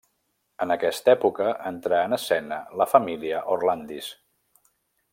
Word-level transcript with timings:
En 0.63 0.71
aquesta 0.75 1.11
època 1.17 1.51
entrà 1.71 1.99
en 2.07 2.17
escena 2.19 2.59
la 2.83 2.89
família 2.97 3.43
Orlandis. 3.57 4.13